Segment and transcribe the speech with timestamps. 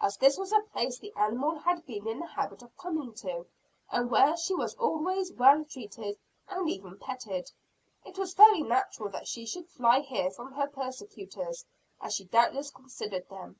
[0.00, 3.46] As this was a place the animal had been in the habit of coming to,
[3.90, 7.50] and where she was always well treated and even petted,
[8.04, 11.64] it was very natural that she should fly here from her persecutors,
[12.00, 13.58] as she doubtless considered them.